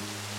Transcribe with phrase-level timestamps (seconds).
[0.00, 0.37] Bye.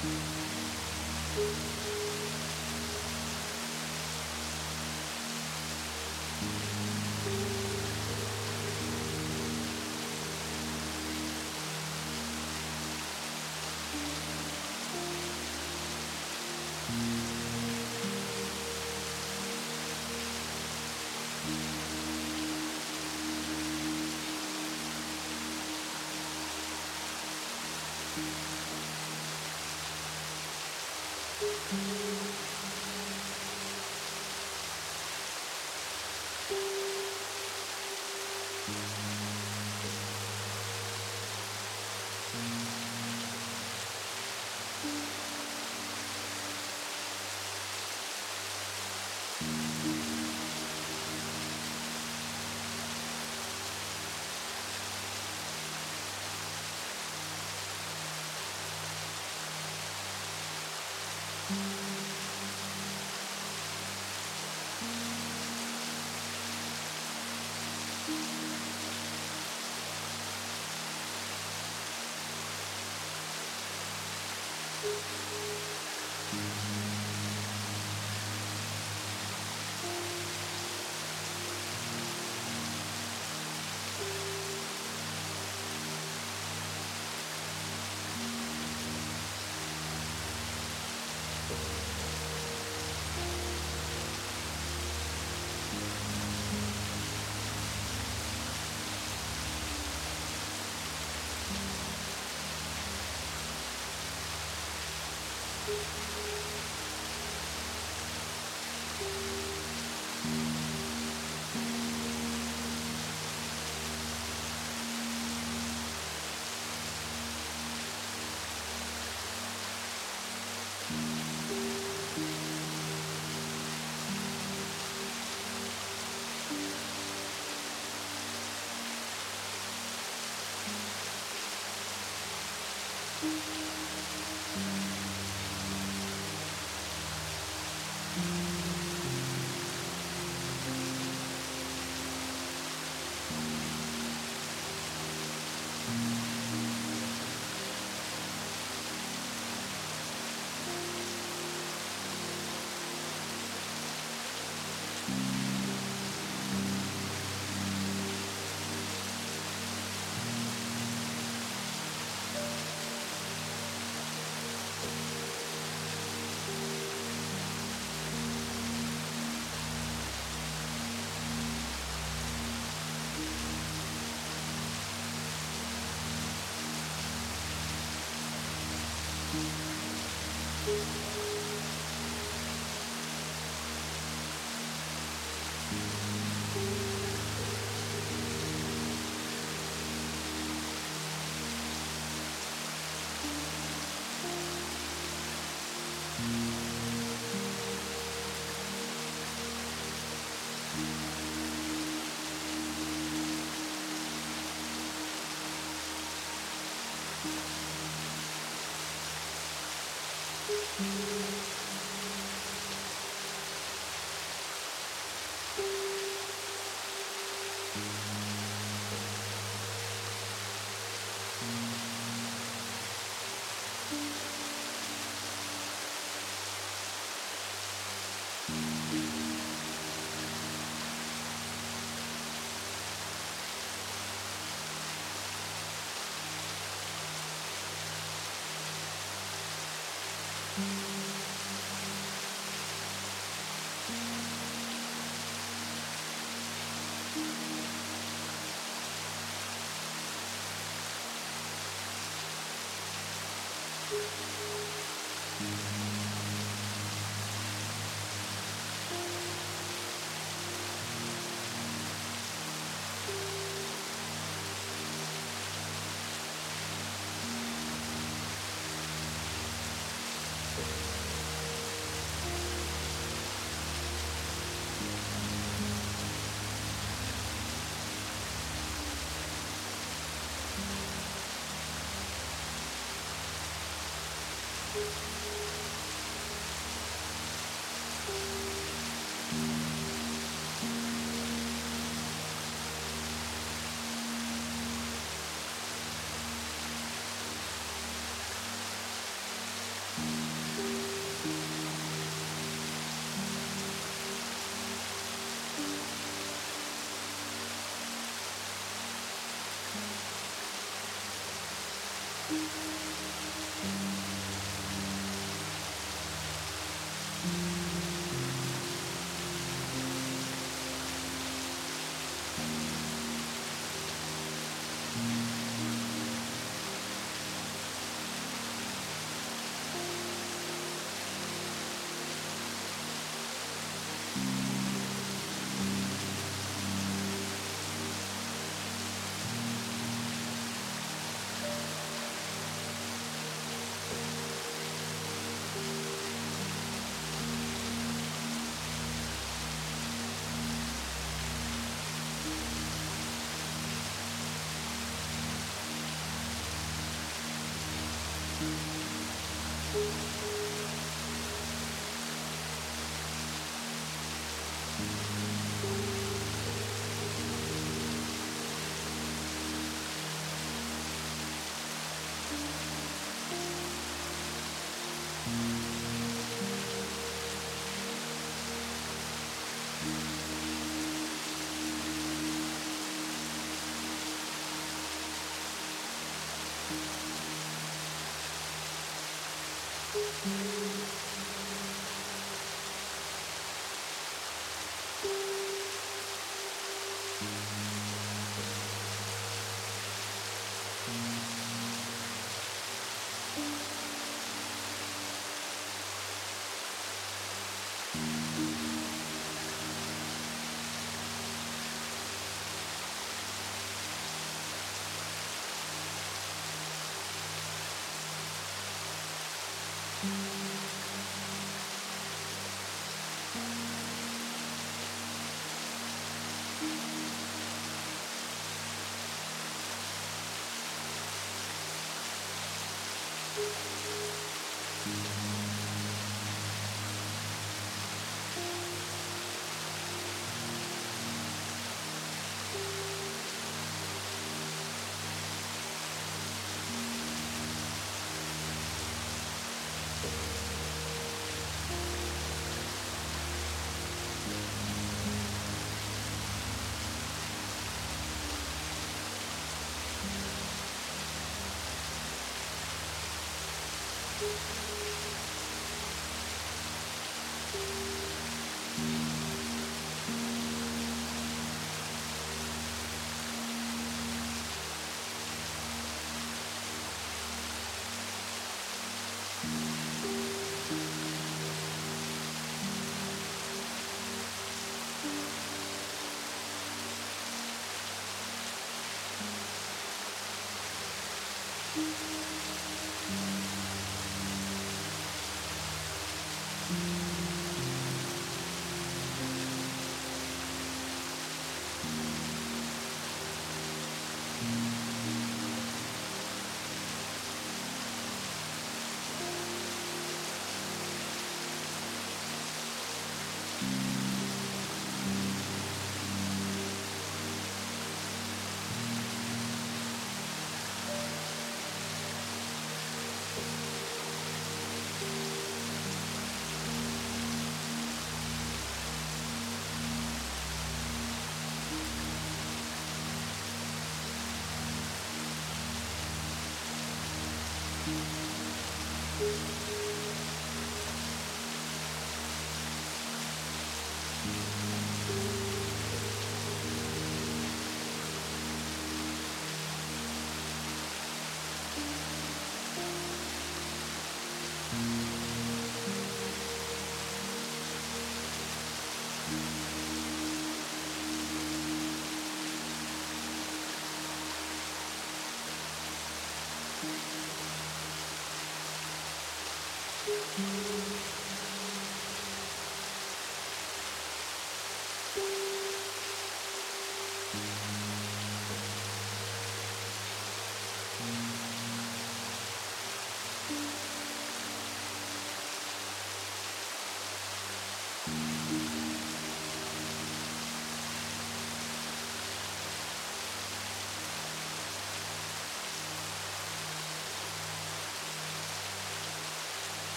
[0.00, 0.12] Thank
[1.36, 1.77] you.